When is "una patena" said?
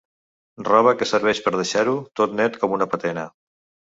2.81-3.27